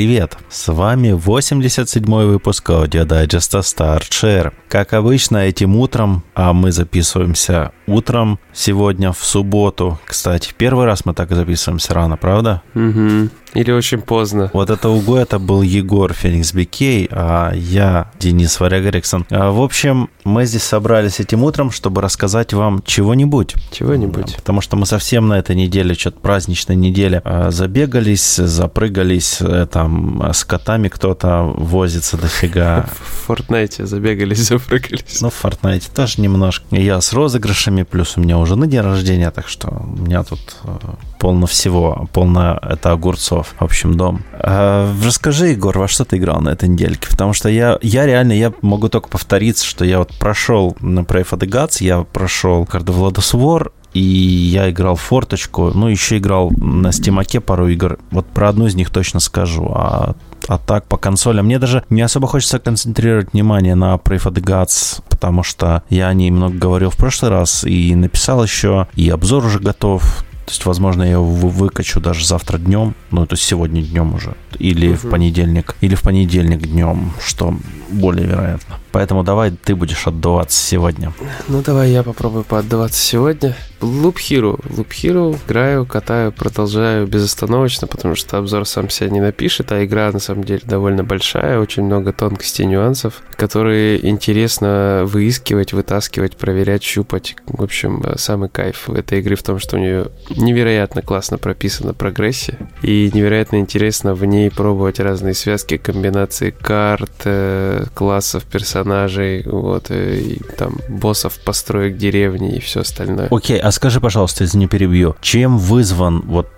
[0.00, 0.38] Привет!
[0.48, 4.54] С вами 87 выпуск аудиодайджеста StartShare.
[4.66, 10.00] Как обычно, этим утром, а мы записываемся утром сегодня в субботу.
[10.06, 12.62] Кстати, первый раз мы так записываемся рано, правда?
[12.74, 13.28] Угу.
[13.54, 14.50] Или очень поздно.
[14.52, 19.26] Вот это угу, это был Егор Феникс Бикей, а я Денис Варяг Эриксон.
[19.30, 23.54] А, в общем, мы здесь собрались этим утром, чтобы рассказать вам чего-нибудь.
[23.72, 24.36] Чего-нибудь.
[24.36, 30.22] Потому что мы совсем на этой неделе, что-то праздничной неделе, а, забегались, запрыгались, э, там
[30.32, 32.88] с котами кто-то возится дофига.
[33.00, 35.20] В Фортнайте забегались, запрыгались.
[35.20, 36.64] Ну, в Фортнайте тоже немножко.
[36.70, 40.40] Я с розыгрышами, плюс у меня уже на день рождения, так что у меня тут
[40.64, 40.78] э,
[41.20, 43.54] полно всего, полно это огурцов.
[43.60, 44.22] В общем, дом.
[44.32, 47.08] А, расскажи, Егор, во что ты играл на этой недельке?
[47.08, 51.28] Потому что я, я реально, я могу только повториться, что я вот прошел на Prey
[51.28, 55.88] for the Gods, я прошел Card of Lotus War, и я играл в форточку, ну,
[55.88, 57.98] еще играл на стимаке пару игр.
[58.10, 60.14] Вот про одну из них точно скажу, а
[60.48, 61.46] а так по консолям.
[61.46, 66.08] Мне даже не особо хочется концентрировать внимание на Pray for the Gods, потому что я
[66.08, 70.24] о ней много говорил в прошлый раз и написал еще, и обзор уже готов.
[70.46, 74.34] То есть, возможно, я его выкачу даже завтра днем, ну, то есть сегодня днем уже,
[74.58, 74.96] или угу.
[74.96, 77.56] в понедельник, или в понедельник днем, что
[77.90, 78.76] более вероятно.
[78.92, 81.12] Поэтому давай ты будешь отдуваться сегодня.
[81.48, 83.56] Ну, давай я попробую поотдуваться сегодня.
[83.80, 84.60] Loop Hero.
[84.76, 90.10] Loop Hero играю, катаю, продолжаю безостановочно, потому что обзор сам себя не напишет, а игра
[90.12, 96.82] на самом деле довольно большая, очень много тонкостей и нюансов, которые интересно выискивать, вытаскивать, проверять,
[96.82, 97.36] щупать.
[97.46, 101.94] В общем, самый кайф в этой игры в том, что у нее невероятно классно прописана
[101.94, 109.42] прогрессия, и невероятно интересно в ней пробовать разные связки, комбинации карт, э, классов, персонажей, персонажей,
[109.46, 113.28] вот, и там боссов, построек деревни и все остальное.
[113.30, 116.48] Окей, okay, а скажи, пожалуйста, если не перебью, чем вызван вот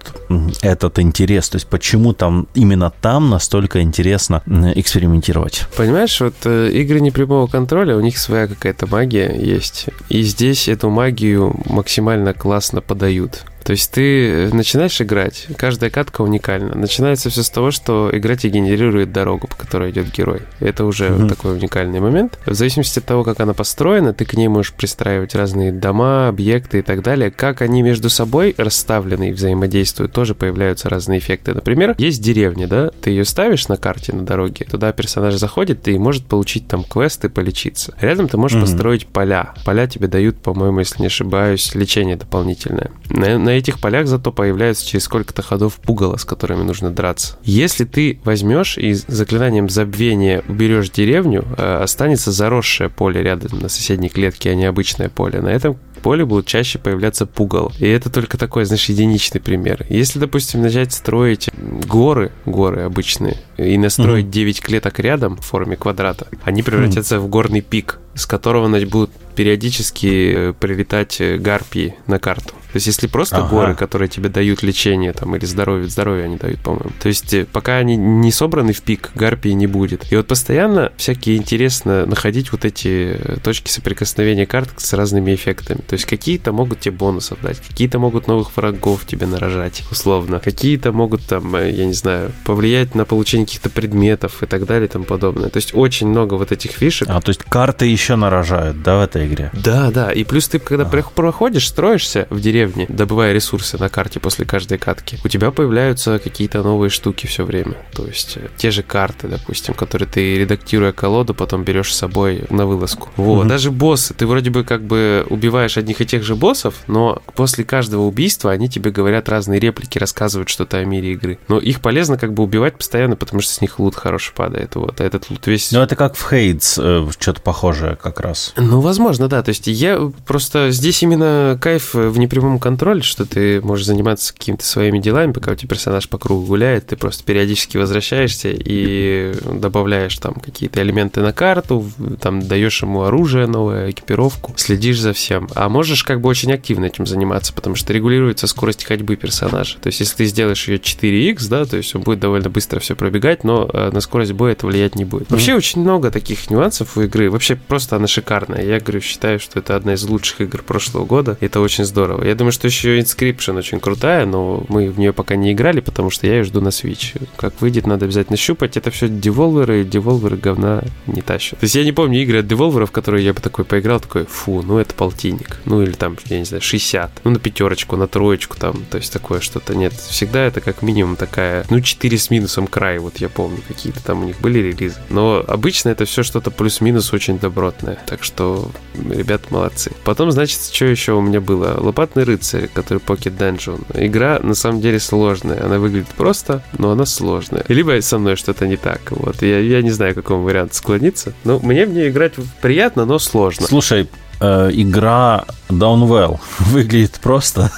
[0.63, 1.49] этот интерес?
[1.49, 4.43] То есть почему там именно там настолько интересно
[4.75, 5.67] экспериментировать?
[5.77, 9.87] Понимаешь, вот э, игры непрямого контроля, у них своя какая-то магия есть.
[10.09, 13.45] И здесь эту магию максимально классно подают.
[13.65, 16.75] То есть ты э, начинаешь играть, каждая катка уникальна.
[16.75, 20.43] Начинается все с того, что игра тебе генерирует дорогу, по которой идет герой.
[20.61, 21.29] Это уже mm-hmm.
[21.29, 22.39] такой уникальный момент.
[22.47, 26.81] В зависимости от того, как она построена, ты к ней можешь пристраивать разные дома, объекты
[26.81, 27.31] и так далее.
[27.31, 31.55] Как они между собой расставлены и взаимодействуют, тоже появляются разные эффекты.
[31.55, 35.99] Например, есть деревня, да, ты ее ставишь на карте на дороге, туда персонаж заходит и
[35.99, 37.95] может получить там квесты, полечиться.
[38.01, 38.63] Рядом ты можешь mm-hmm.
[38.63, 39.55] построить поля.
[39.65, 42.91] Поля тебе дают, по-моему, если не ошибаюсь, лечение дополнительное.
[43.09, 47.37] На, на этих полях зато появляются через сколько-то ходов пугало, с которыми нужно драться.
[47.43, 54.09] Если ты возьмешь и заклинанием забвения уберешь деревню, э, останется заросшее поле рядом на соседней
[54.09, 55.41] клетке, а не обычное поле.
[55.41, 57.73] На этом поле будут чаще появляться пугал.
[57.79, 59.87] И это только такой, знаешь, единичный пример.
[59.89, 61.49] Если, допустим, начать строить
[61.87, 64.31] горы, горы обычные, и настроить mm-hmm.
[64.31, 67.21] 9 клеток рядом в форме квадрата, они превратятся mm-hmm.
[67.21, 72.55] в горный пик, с которого значит, будут периодически э, прилетать э, гарпии на карту.
[72.73, 73.49] То есть, если просто ага.
[73.49, 76.91] горы, которые тебе дают лечение там, или здоровье, здоровье они дают, по-моему.
[77.01, 80.11] То есть, э, пока они не собраны в пик, гарпии не будет.
[80.11, 85.81] И вот постоянно всякие интересно находить вот эти точки соприкосновения карт с разными эффектами.
[85.93, 90.41] То есть, какие-то могут тебе бонусов дать, какие-то могут новых врагов тебе нарожать, условно.
[90.41, 94.89] Какие-то могут там, э, я не знаю, повлиять на получение каких-то предметов и так далее
[94.89, 95.51] и тому подобное.
[95.51, 97.09] То есть, очень много вот этих фишек.
[97.11, 99.51] А, то есть, карты еще нарожают, да, в этой игре?
[99.53, 100.11] Да, да.
[100.13, 101.03] И плюс ты, когда а.
[101.15, 106.63] проходишь, строишься в деревне, добывая ресурсы на карте после каждой катки, у тебя появляются какие-то
[106.63, 107.77] новые штуки все время.
[107.93, 112.45] То есть э, те же карты, допустим, которые ты, редактируя колоду, потом берешь с собой
[112.49, 113.11] на вылазку.
[113.17, 113.41] Вот.
[113.41, 113.49] Угу.
[113.51, 114.15] Даже боссы.
[114.15, 118.51] Ты вроде бы как бы убиваешь одних и тех же боссов, но после каждого убийства
[118.51, 121.39] они тебе говорят разные реплики, рассказывают что-то о мире игры.
[121.49, 124.75] Но их полезно как бы убивать постоянно, потому что с них лут хороший падает.
[124.77, 125.01] Вот.
[125.01, 125.73] А этот лут весь...
[125.73, 128.55] Ну, это как в Хейтс, э, что-то похожее как раз.
[128.57, 129.43] Ну, возможно, да.
[129.43, 130.71] То есть я просто...
[130.71, 135.53] Здесь именно кайф в непрямом по контроль, что ты можешь заниматься какими-то своими делами, пока
[135.53, 141.21] у тебя персонаж по кругу гуляет, ты просто периодически возвращаешься и добавляешь там какие-то элементы
[141.21, 141.85] на карту,
[142.21, 145.49] там даешь ему оружие новое, экипировку, следишь за всем.
[145.55, 149.79] А можешь как бы очень активно этим заниматься, потому что регулируется скорость ходьбы персонажа.
[149.79, 152.95] То есть, если ты сделаешь ее 4x, да, то есть он будет довольно быстро все
[152.95, 155.31] пробегать, но э, на скорость боя это влиять не будет.
[155.31, 157.31] Вообще очень много таких нюансов у игры.
[157.31, 158.65] Вообще просто она шикарная.
[158.65, 161.37] Я говорю, считаю, что это одна из лучших игр прошлого года.
[161.41, 162.25] Это очень здорово.
[162.25, 166.11] Я думаю, что еще Inscription очень крутая, но мы в нее пока не играли, потому
[166.11, 167.21] что я ее жду на Switch.
[167.37, 168.77] Как выйдет, надо обязательно щупать.
[168.77, 171.59] Это все деволверы, деволверы говна не тащат.
[171.59, 174.63] То есть я не помню игры от деволверов, которые я бы такой поиграл, такой, фу,
[174.63, 175.59] ну это полтинник.
[175.65, 179.13] Ну или там, я не знаю, 60, ну на пятерочку, на троечку там, то есть
[179.13, 179.93] такое что-то нет.
[179.93, 184.23] Всегда это как минимум такая, ну 4 с минусом край, вот я помню, какие-то там
[184.23, 185.01] у них были релизы.
[185.11, 189.93] Но обычно это все что-то плюс-минус очень добротное, так что ребят молодцы.
[190.05, 191.79] Потом, значит, что еще у меня было?
[191.81, 193.85] Лопатный рыцарь, который Pocket Dungeon.
[193.95, 197.65] Игра на самом деле сложная, она выглядит просто, но она сложная.
[197.69, 199.43] Либо со мной что-то не так, вот.
[199.43, 201.33] Я, я не знаю, к какому варианту склониться.
[201.45, 203.67] Ну, мне в нее играть приятно, но сложно.
[203.67, 204.09] Слушай,
[204.43, 207.71] э, игра Downwell выглядит просто.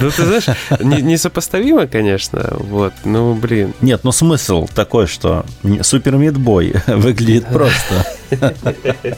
[0.00, 0.46] Ну, ты знаешь,
[0.80, 3.72] несопоставимо, конечно, вот, ну, блин.
[3.80, 5.46] Нет, ну смысл такой, что
[5.82, 8.06] Супер Мидбой выглядит просто.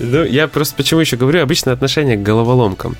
[0.00, 2.96] Ну, я просто почему еще говорю, обычно отношение к головоломкам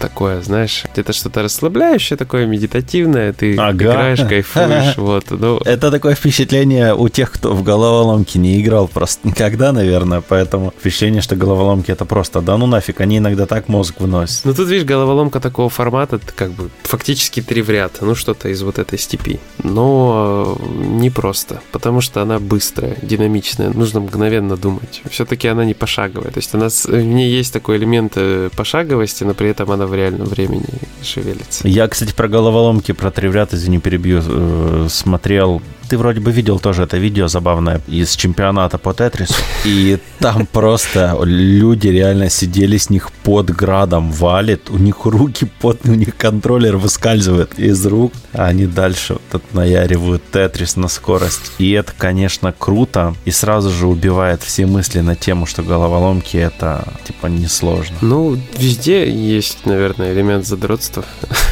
[0.00, 5.30] такое, знаешь, это что-то расслабляющее такое, медитативное, ты играешь, кайфуешь, вот.
[5.30, 5.58] Ну.
[5.58, 11.22] Это такое впечатление у тех, кто в головоломки не играл просто никогда, наверное, поэтому впечатление,
[11.22, 14.44] что головоломки это просто, да ну нафиг, они иногда так мозг выносят.
[14.44, 18.62] Ну тут, видишь, головоломка такого формата, как бы фактически три в ряд, ну что-то из
[18.62, 19.40] вот этой степи.
[19.62, 25.02] Но э, не просто, потому что она быстрая, динамичная, нужно мгновенно думать.
[25.10, 26.30] Все-таки она не пошаговая.
[26.30, 29.94] То есть она, в ней есть такой элемент э, пошаговости, но при этом она в
[29.94, 30.66] реальном времени
[31.02, 31.66] шевелится.
[31.66, 35.62] Я, кстати, про головоломки, про ряд, извини, перебью, э, смотрел
[35.92, 39.34] ты вроде бы видел тоже это видео забавное из чемпионата по Тетрису.
[39.66, 45.94] И там просто люди реально сидели с них под градом, валит, у них руки потные,
[45.94, 51.52] у них контроллер выскальзывает из рук, а они дальше вот это наяривают Тетрис на скорость.
[51.58, 56.88] И это, конечно, круто, и сразу же убивает все мысли на тему, что головоломки это,
[57.04, 57.96] типа, несложно.
[58.00, 61.04] Ну, везде есть, наверное, элемент задротства,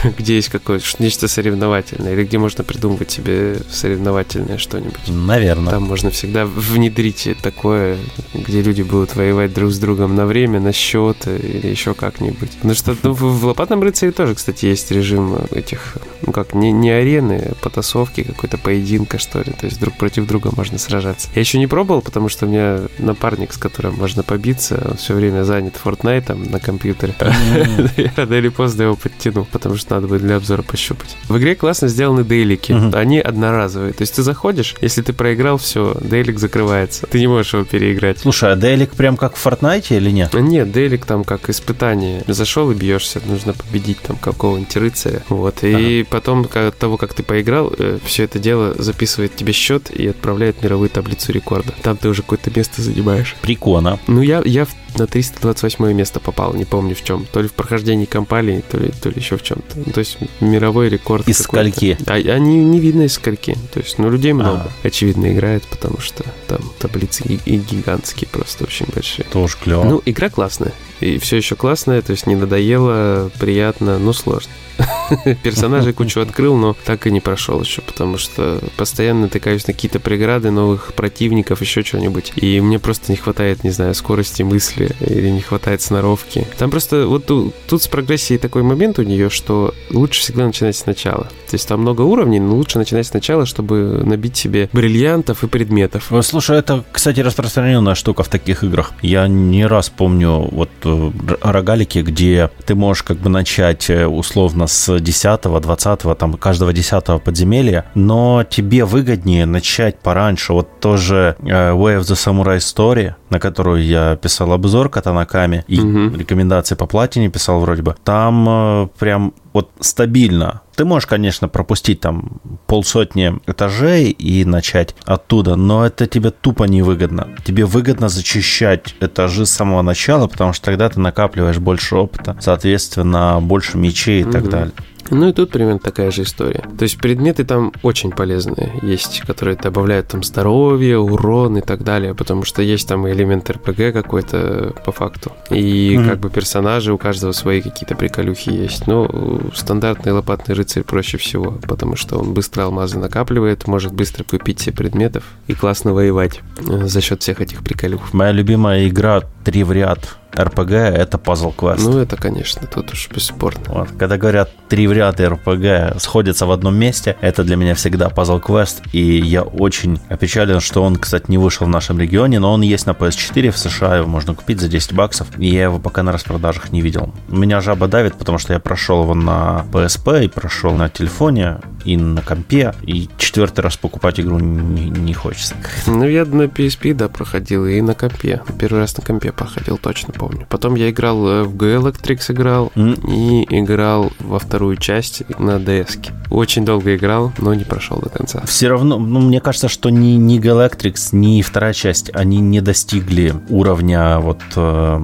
[0.19, 5.09] где есть какое-то нечто соревновательное, или где можно придумывать себе соревновательное увлекательное что-нибудь.
[5.09, 5.71] Наверное.
[5.71, 7.99] Там можно всегда внедрить такое,
[8.35, 12.51] где люди будут воевать друг с другом на время, на счет или еще как-нибудь.
[12.51, 16.91] Потому что ну, в «Лопатном рыцаре» тоже, кстати, есть режим этих, ну как, не, не
[16.91, 19.53] арены, а потасовки, какой-то поединка, что ли.
[19.53, 21.29] То есть друг против друга можно сражаться.
[21.35, 25.15] Я еще не пробовал, потому что у меня напарник, с которым можно побиться, он все
[25.15, 27.15] время занят Fortnite на компьютере.
[27.97, 31.17] Я рано или поздно его подтяну, потому что надо будет для обзора пощупать.
[31.29, 32.73] В игре классно сделаны дейлики.
[32.95, 33.93] Они одноразовые.
[33.93, 37.07] То есть ты заходишь, если ты проиграл, все, дейлик закрывается.
[37.07, 38.19] Ты не можешь его переиграть.
[38.21, 40.35] Слушай, а дейлик прям как в Fortnite или нет?
[40.35, 42.25] Нет, дейлик там как испытание.
[42.27, 45.23] Зашел и бьешься, нужно победить там какого-нибудь рыцаря.
[45.29, 45.63] Вот.
[45.63, 46.07] И.
[46.11, 50.59] потом от того, как ты поиграл, э, все это дело записывает тебе счет и отправляет
[50.59, 51.73] в мировую таблицу рекорда.
[51.83, 53.37] Там ты уже какое-то место занимаешь.
[53.41, 53.99] Прикольно.
[54.07, 54.67] Ну, я, я
[54.99, 57.27] на 328 место попал, не помню в чем.
[57.33, 59.79] То ли в прохождении компании, то ли, то ли еще в чем-то.
[59.79, 61.29] Ну, то есть мировой рекорд.
[61.29, 61.97] Из скольки?
[62.07, 63.57] А, они не видно из скольки.
[63.73, 64.71] То есть, ну, людей много.
[64.83, 64.87] А.
[64.87, 69.27] Очевидно, играет, потому что там таблицы и, и гигантские просто очень большие.
[69.33, 69.85] Тоже клево.
[69.85, 70.73] Ну, игра классная.
[71.01, 74.53] И все еще классная, то есть не надоело, приятно, но сложно.
[75.43, 79.99] Персонажей кучу открыл, но так и не прошел еще, потому что постоянно натыкаюсь на какие-то
[79.99, 82.33] преграды, новых противников, еще что-нибудь.
[82.37, 86.47] И мне просто не хватает, не знаю, скорости мысли или не хватает сноровки.
[86.59, 90.77] Там просто вот тут, тут с прогрессией такой момент у нее, что лучше всегда начинать
[90.77, 91.25] сначала.
[91.25, 96.13] То есть там много уровней, но лучше начинать сначала, чтобы набить себе бриллиантов и предметов.
[96.23, 98.93] Слушай, это, кстати, распространенная штука в таких играх.
[99.03, 101.11] Я не раз помню вот э,
[101.43, 107.23] рогалики, где ты можешь как бы начать э, условно с 10 20 там каждого 10
[107.23, 110.53] подземелья, но тебе выгоднее начать пораньше.
[110.53, 115.81] Вот тоже э, Way of the Samurai Story, на которую я писал обзор Катанаками и
[115.81, 116.17] угу.
[116.17, 117.97] рекомендации по платине писал вроде бы.
[118.05, 120.63] Там э, прям вот стабильно.
[120.77, 127.29] Ты можешь, конечно, пропустить там полсотни этажей и начать оттуда, но это тебе тупо невыгодно.
[127.45, 133.41] Тебе выгодно зачищать этажи с самого начала, потому что тогда ты накапливаешь больше опыта, соответственно,
[133.43, 134.33] больше мечей и угу.
[134.33, 134.73] так далее.
[135.11, 136.65] Ну и тут примерно такая же история.
[136.79, 142.15] То есть предметы там очень полезные есть, которые добавляют там здоровье, урон и так далее,
[142.15, 145.33] потому что есть там элемент РПГ какой-то по факту.
[145.51, 146.09] И mm-hmm.
[146.09, 148.87] как бы персонажи у каждого свои какие-то приколюхи есть.
[148.87, 154.61] Но стандартный лопатный рыцарь проще всего, потому что он быстро алмазы накапливает, может быстро купить
[154.61, 158.13] себе предметов и классно воевать за счет всех этих приколюх.
[158.13, 161.83] Моя любимая игра «Три в ряд» РПГ это пазл квест.
[161.85, 163.63] Ну, это, конечно, тут уж бесспорно.
[163.69, 163.89] Вот.
[163.99, 168.39] Когда говорят три в ряд РПГ сходятся в одном месте, это для меня всегда пазл
[168.41, 168.83] квест.
[168.93, 172.87] И я очень опечален, что он, кстати, не вышел в нашем регионе, но он есть
[172.87, 175.27] на PS4 в США, его можно купить за 10 баксов.
[175.39, 177.13] И я его пока на распродажах не видел.
[177.29, 181.97] Меня жаба давит, потому что я прошел его на PSP и прошел на телефоне и
[181.97, 185.55] на компе, и четвертый раз покупать игру не, не хочется.
[185.87, 188.43] Ну, я на PSP, да, проходил, и на компе.
[188.59, 190.47] Первый раз на компе проходил, точно помню.
[190.51, 193.11] Потом я играл э, в G-Electrix играл, mm.
[193.11, 196.13] и играл во вторую часть на DS.
[196.31, 198.43] Очень долго играл, но не прошел до конца.
[198.45, 203.35] Все равно, ну, мне кажется, что ни, ни Galactrix, ни вторая часть, они не достигли
[203.49, 205.01] уровня вот э,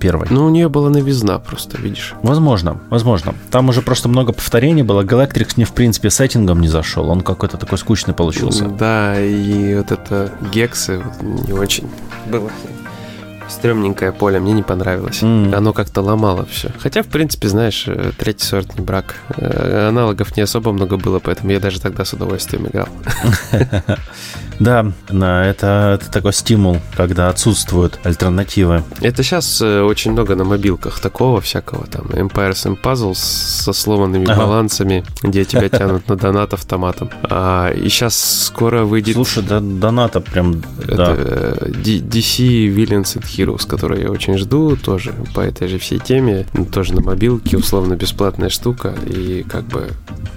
[0.00, 0.26] первой.
[0.30, 2.14] Ну, у нее была новизна просто, видишь.
[2.22, 3.34] Возможно, возможно.
[3.50, 5.04] Там уже просто много повторений было.
[5.04, 7.08] Galactrix мне, в принципе, сеттингом не зашел.
[7.08, 8.64] Он какой-то такой скучный получился.
[8.64, 11.00] Да, и вот это гексы
[11.46, 11.88] не очень
[12.26, 12.50] было
[13.48, 15.22] стрёмненькое поле, мне не понравилось.
[15.22, 15.54] Mm.
[15.54, 16.70] Оно как-то ломало все.
[16.78, 19.16] Хотя, в принципе, знаешь, э, третий сортный брак.
[19.36, 22.88] Э, аналогов не особо много было, поэтому я даже тогда с удовольствием играл.
[24.58, 28.82] Да, да, это, такой стимул, когда отсутствуют альтернативы.
[29.00, 34.26] Это сейчас э, очень много на мобилках такого всякого, там, Empires and Puzzles со сломанными
[34.26, 37.10] балансами, где тебя тянут на донат автоматом.
[37.22, 39.14] А, и сейчас скоро выйдет...
[39.14, 40.60] Слушай, да, доната прям...
[40.86, 41.14] Да.
[41.14, 46.94] DC Villains and Heroes, который я очень жду, тоже по этой же всей теме, тоже
[46.94, 49.90] на мобилке, условно бесплатная штука, и как бы,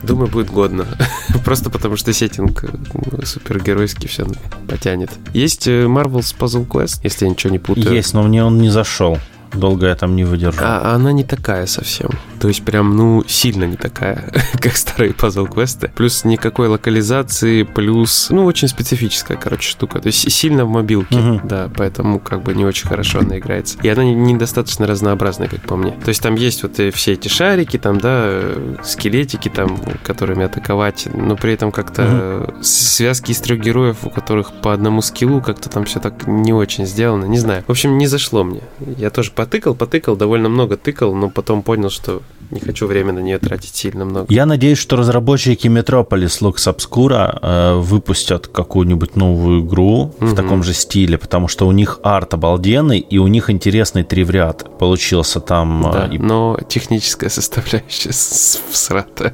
[0.03, 0.85] думаю, будет годно.
[1.45, 4.27] Просто потому что сеттинг э, супергеройский все
[4.67, 5.09] потянет.
[5.33, 7.93] Есть э, Marvel's Puzzle Quest, если я ничего не путаю.
[7.93, 9.17] Есть, но мне он не зашел.
[9.53, 10.63] Долго я там не выдержал.
[10.65, 12.09] А она не такая совсем.
[12.39, 15.91] То есть прям, ну, сильно не такая, как старые пазл-квесты.
[15.95, 19.99] Плюс никакой локализации, плюс, ну, очень специфическая, короче, штука.
[19.99, 21.41] То есть сильно в мобилке, угу.
[21.43, 23.77] да, поэтому как бы не очень хорошо она играется.
[23.83, 25.91] И она недостаточно разнообразная, как по мне.
[25.91, 28.41] То есть там есть вот все эти шарики, там, да,
[28.83, 32.63] скелетики, там, которыми атаковать, но при этом как-то угу.
[32.63, 36.85] связки из трех героев, у которых по одному скиллу, как-то там все так не очень
[36.85, 37.63] сделано, не знаю.
[37.67, 38.61] В общем, не зашло мне.
[38.97, 42.21] Я тоже потыкал, потыкал, довольно много тыкал, но потом понял, что
[42.51, 44.27] не хочу время на нее тратить сильно много.
[44.29, 50.25] Я надеюсь, что разработчики Metropolis Lux Obscura э, выпустят какую-нибудь новую игру угу.
[50.27, 54.23] в таком же стиле, потому что у них арт обалденный, и у них интересный три
[54.23, 55.89] в ряд получился там.
[55.91, 56.19] Да, э, и...
[56.19, 59.33] но техническая составляющая всрата.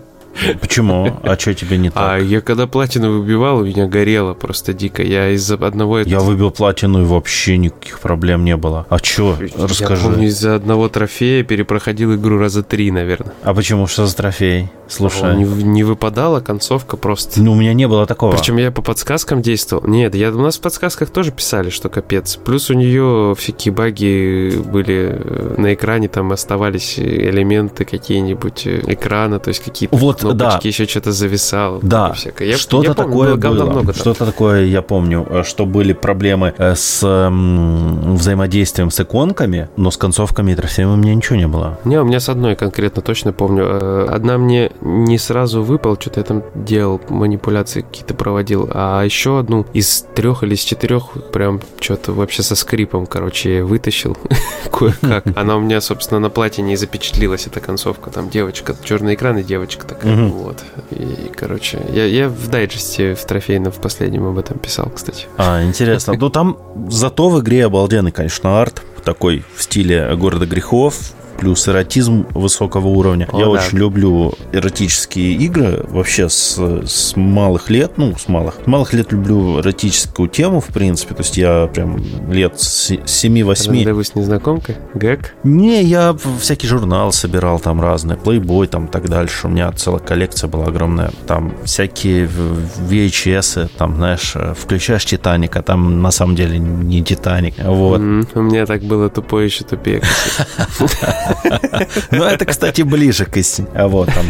[0.62, 1.20] Почему?
[1.24, 2.04] А что тебе не а так?
[2.04, 5.04] А я когда платину выбивал, у меня горело просто дико.
[5.04, 6.00] Я из-за одного...
[6.00, 8.86] Я выбил платину, и вообще никаких проблем не было.
[8.90, 9.38] А что?
[9.58, 10.04] Расскажи.
[10.04, 13.34] Я помню, из-за одного трофея перепроходил игру раза три, наверное.
[13.44, 13.88] А почему?
[13.88, 14.70] Что за трофей?
[14.88, 15.36] Слушай.
[15.36, 17.42] Не, не выпадала концовка просто.
[17.42, 18.32] Ну, у меня не было такого.
[18.32, 19.86] Причем я по подсказкам действовал.
[19.88, 22.38] Нет, я, у нас в подсказках тоже писали, что капец.
[22.38, 29.40] Плюс у нее всякие баги были э, на экране, там оставались элементы какие-нибудь э, экрана,
[29.40, 30.70] то есть какие-то вот, кнопочки, да.
[30.70, 31.80] еще что-то зависало.
[31.82, 33.66] Да, что-то такое было.
[33.66, 33.94] было.
[33.94, 39.98] Что-то такое я помню, э, что были проблемы с м, взаимодействием с иконками, но с
[39.98, 41.80] концовками и трофеями у меня ничего не было.
[41.86, 44.14] Не, у меня с одной конкретно точно помню.
[44.14, 49.66] Одна мне не сразу выпал, что-то я там делал, манипуляции какие-то проводил, а еще одну
[49.74, 54.18] из трех или из четырех прям что-то вообще со скрипом, короче, вытащил
[54.72, 55.26] кое-как.
[55.36, 59.44] Она у меня, собственно, на платье не запечатлилась, эта концовка, там девочка, черный экран и
[59.44, 60.64] девочка такая, вот.
[60.92, 65.28] И, короче, я, я в дайджесте в трофейном в последнем об этом писал, кстати.
[65.38, 66.14] А, интересно.
[66.18, 66.58] Ну, там
[66.90, 73.28] зато в игре обалденный, конечно, арт, такой в стиле города грехов, плюс эротизм высокого уровня.
[73.32, 73.52] О, Я да.
[73.52, 78.56] очень люблю эротические игры вообще с, с малых лет, ну, с малых.
[78.64, 81.98] С малых лет люблю эротическую тему, в принципе, то есть я прям
[82.30, 83.86] лет с 7-8.
[83.86, 84.76] Да вы с незнакомкой?
[84.94, 85.36] Гэг?
[85.44, 89.48] Не, я всякий журнал собирал там разные, Playboy там так дальше.
[89.48, 91.12] У меня целая коллекция была огромная.
[91.28, 97.56] Там всякие VHS, там, знаешь, включаешь Титаника, там на самом деле не Титаник.
[97.64, 98.00] Вот.
[98.00, 100.02] Mm, у меня так было тупое еще тупее.
[102.12, 103.68] Ну, это, кстати, ближе к истине.
[103.76, 104.26] А вот там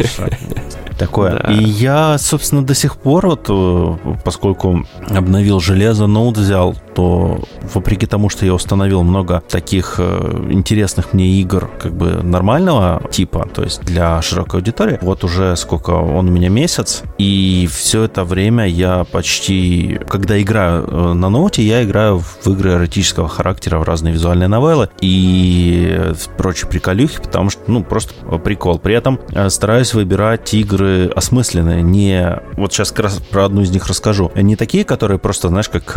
[0.98, 1.36] такое.
[1.50, 7.38] И я, собственно, до сих пор, вот, э, поскольку обновил железо, ноут взял, то
[7.74, 13.48] вопреки тому, что я установил много таких э, интересных мне игр как бы нормального типа,
[13.54, 18.24] то есть для широкой аудитории, вот уже сколько он у меня месяц, и все это
[18.24, 23.84] время я почти, когда играю э, на ноуте, я играю в игры эротического характера, в
[23.84, 28.80] разные визуальные новеллы и прочие приколюхи, потому что, ну, просто прикол.
[28.80, 32.40] При этом э, стараюсь выбирать игры осмысленные, не...
[32.56, 34.32] Вот сейчас как раз про одну из них расскажу.
[34.34, 35.96] Не такие, которые просто, знаешь, как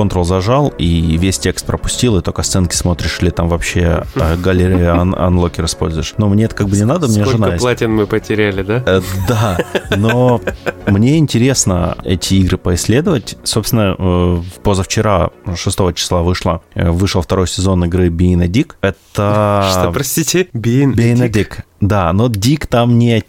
[0.00, 4.94] Ctrl зажал и весь текст пропустил, и только сценки смотришь, или там вообще э, галерея
[4.94, 6.14] Unlocker используешь.
[6.18, 7.60] Но мне это как бы не надо, Сколько жена есть.
[7.60, 8.82] платин мы потеряли, да?
[8.86, 9.58] Э, Да,
[9.96, 10.40] но
[10.86, 13.36] мне интересно эти игры поисследовать.
[13.44, 18.72] Собственно, э, позавчера, 6 числа вышло, вышел второй сезон игры Being a Dick.
[18.80, 19.68] Это...
[19.70, 20.48] Что, простите?
[20.54, 21.60] Being, Being a Dick.
[21.80, 23.22] Да, но Dick там не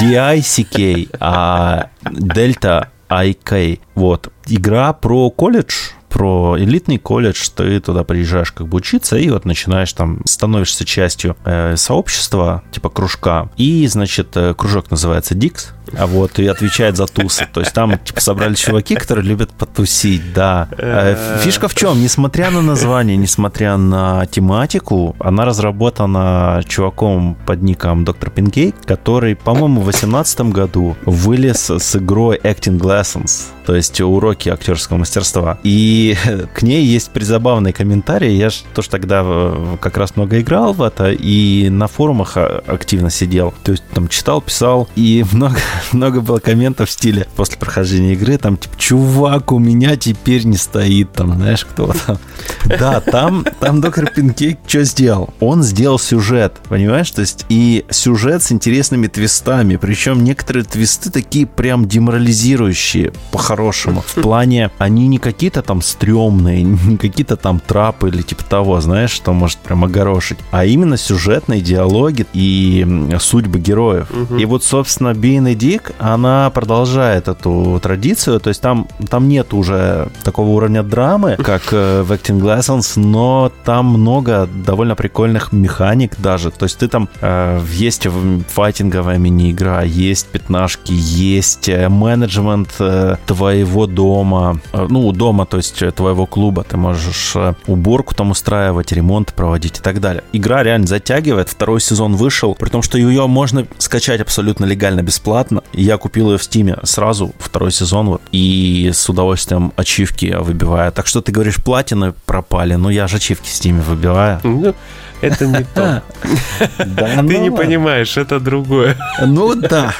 [0.00, 3.78] D-I-C-K, а Delta I-K.
[3.94, 4.32] Вот.
[4.46, 9.92] Игра про колледж, про элитный колледж, ты туда приезжаешь как бы учиться, и вот начинаешь
[9.92, 16.38] там, становишься частью э, сообщества, типа кружка, и, значит, э, кружок называется Дикс, а вот,
[16.38, 17.48] и отвечает за тусы.
[17.52, 20.68] То есть там, типа, собрались чуваки, которые любят потусить, да.
[20.76, 22.00] Э, Фишка в чем?
[22.00, 29.80] Несмотря на название, несмотря на тематику, она разработана чуваком под ником Доктор Пинкей, который, по-моему,
[29.80, 35.58] в 2018 году вылез с игрой Acting Lessons, то есть уроки актерского мастерства.
[35.62, 35.99] И
[36.54, 38.36] к ней есть призабавный комментарий.
[38.36, 42.62] Я же тоже тогда э, как раз много играл в это и на форумах а,
[42.66, 43.54] активно сидел.
[43.64, 45.56] То есть там читал, писал, и много,
[45.92, 50.56] много было комментов в стиле после прохождения игры, там типа, чувак, у меня теперь не
[50.56, 52.18] стоит, там, знаешь, кто там.
[52.64, 55.34] Да, там, там доктор Пинкейк что сделал?
[55.40, 57.10] Он сделал сюжет, понимаешь?
[57.10, 64.02] То есть и сюжет с интересными твистами, причем некоторые твисты такие прям деморализирующие по-хорошему.
[64.06, 69.10] В плане, они не какие-то там стрёмные, не какие-то там трапы или типа того, знаешь,
[69.10, 72.86] что может прям огорошить, а именно сюжетные диалоги и
[73.18, 74.08] судьбы героев.
[74.38, 79.52] И вот, собственно, Being a Dick, она продолжает эту традицию, то есть там, там нет
[79.54, 86.18] уже такого уровня драмы, как э, в Acting Lessons, но там много довольно прикольных механик
[86.18, 88.06] даже, то есть ты там э, есть
[88.48, 95.79] файтинговая мини-игра, есть пятнашки, есть э, менеджмент э, твоего дома, э, ну, дома, то есть
[95.90, 100.22] твоего клуба, ты можешь э, уборку там устраивать, ремонт проводить и так далее.
[100.32, 105.62] Игра реально затягивает, второй сезон вышел, при том, что ее можно скачать абсолютно легально, бесплатно.
[105.72, 110.92] Я купил ее в Стиме сразу, второй сезон, вот, и с удовольствием ачивки выбиваю.
[110.92, 114.40] Так что ты говоришь, платины пропали, ну я же ачивки в Стиме выбиваю.
[114.42, 114.74] Ну,
[115.20, 116.02] это не то.
[116.78, 118.96] Ты не ну, понимаешь, это другое.
[119.24, 119.94] Ну да.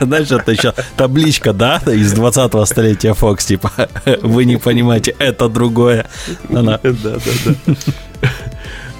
[0.00, 3.72] Знаешь, это еще табличка, да, из 20-го столетия Fox, типа,
[4.22, 6.06] вы не понимаете, это другое.
[6.48, 7.74] Она, Да, да, да.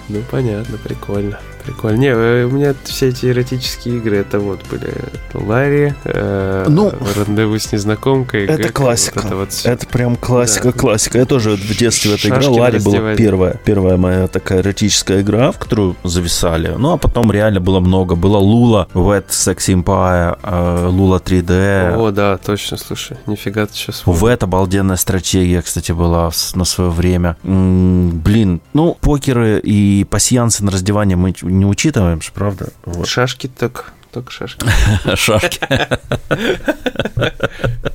[0.09, 1.39] Ну, понятно, прикольно.
[1.65, 1.97] Прикольно.
[1.99, 4.93] Не, э, у меня все эти эротические игры, это вот были
[5.35, 8.47] Ларри, э, Ну, Рандеву с незнакомкой.
[8.47, 9.19] это Гек, классика.
[9.21, 9.49] Вот это вот.
[9.65, 10.79] Это прям классика, Да.
[10.79, 11.19] классика.
[11.19, 12.55] Я тоже в детстве Шашки играл.
[12.55, 16.75] на Ларри была первая, первая моя такая эротическая игра, в которую зависали.
[16.79, 18.15] Ну, а потом реально было много.
[18.17, 21.95] Была Лула, Wet Sex Empire, э, Лула 3D.
[21.97, 27.37] О, да, точно, слушай, нифига ты сейчас это обалденная стратегия, кстати, была на свое время.
[27.45, 32.69] М, Блин, ну, покеры и пассиансы на раздевание мы не учитываем же, правда?
[32.85, 33.07] Вот.
[33.07, 34.67] Шашки так, только шашки.
[35.15, 35.61] Шашки.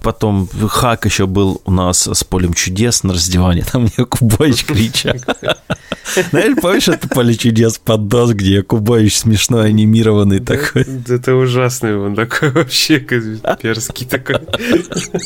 [0.02, 3.64] Потом хак еще был у нас с полем чудес на раздевании.
[3.70, 5.16] Там мне Кубович кричал.
[6.30, 10.86] Знаешь, помнишь это поле чудес поддос, где Кубович смешной, анимированный такой?
[11.08, 14.38] Это ужасный он такой вообще перский такой.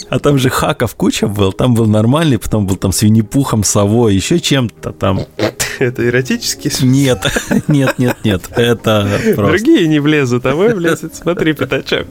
[0.10, 1.52] А там же хаков куча был.
[1.52, 5.26] Там был нормальный, потом был там с Винни-Пухом, совой, еще чем-то там.
[5.80, 7.26] Это эротический Нет,
[7.68, 8.50] нет, нет, нет.
[8.52, 9.66] Это просто...
[9.66, 11.16] Другие не влезут, а мой влезет.
[11.16, 12.08] Смотри, пятачок.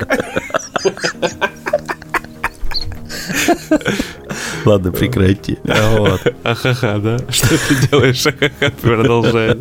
[4.64, 5.58] Ладно, прекрати.
[5.64, 6.20] Вот.
[6.44, 7.18] Ахаха, да?
[7.30, 8.26] Что ты делаешь?
[8.26, 9.58] Ахаха, продолжает.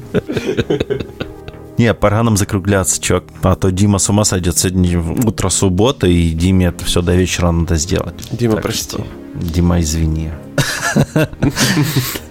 [1.77, 3.23] Не, пора нам закругляться, чувак.
[3.43, 4.57] А то Дима с ума сойдет.
[4.57, 8.15] Сегодня утро суббота, и Диме это все до вечера надо сделать.
[8.31, 8.83] Дима, Так прости.
[8.97, 10.31] что, Дима, извини.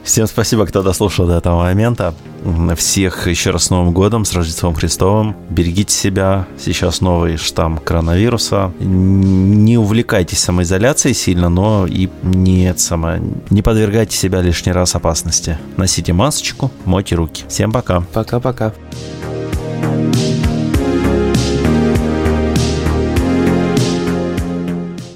[0.04, 2.14] Всем спасибо, кто дослушал до этого момента.
[2.76, 5.34] Всех еще раз с Новым годом, с Рождеством Христовым.
[5.50, 6.46] Берегите себя.
[6.58, 8.72] Сейчас новый штамм коронавируса.
[8.78, 15.58] Не увлекайтесь самоизоляцией сильно, но и не, это самое, не подвергайте себя лишний раз опасности.
[15.76, 17.44] Носите масочку, мойте руки.
[17.48, 18.02] Всем пока.
[18.12, 18.72] Пока-пока.
[19.86, 20.35] thank